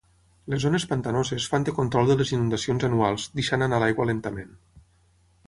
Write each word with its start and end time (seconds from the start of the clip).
Les 0.51 0.61
zones 0.61 0.85
pantanoses 0.93 1.45
fan 1.51 1.67
de 1.67 1.75
control 1.81 2.09
de 2.13 2.15
les 2.23 2.33
inundacions 2.37 2.87
anuals 2.89 3.27
deixant 3.41 3.67
anar 3.69 3.83
l'aigua 3.85 4.09
lentament. 4.13 4.53